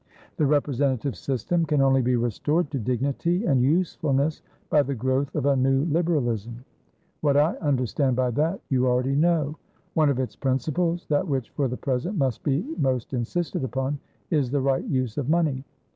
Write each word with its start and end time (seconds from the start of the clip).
The 0.37 0.47
representative 0.47 1.15
system 1.15 1.63
can 1.63 1.79
only 1.79 2.01
be 2.01 2.15
restored 2.15 2.71
to 2.71 2.79
dignity 2.79 3.45
and 3.45 3.61
usefulness 3.61 4.41
by 4.67 4.81
the 4.81 4.95
growth 4.95 5.35
of 5.35 5.45
a 5.45 5.55
new 5.55 5.85
Liberalism. 5.85 6.65
What 7.19 7.37
I 7.37 7.53
understand 7.57 8.15
by 8.15 8.31
that, 8.31 8.61
you 8.69 8.87
already 8.87 9.15
know. 9.15 9.57
One 9.93 10.09
of 10.09 10.17
its 10.19 10.35
principlesthat 10.35 11.27
which 11.27 11.51
for 11.51 11.67
the 11.67 11.77
present 11.77 12.17
must 12.17 12.41
be 12.41 12.63
most 12.79 13.13
insisted 13.13 13.61
uponis 13.61 14.49
the 14.49 14.59
right 14.59 14.85
use 14.85 15.19
of 15.19 15.29
money. 15.29 15.63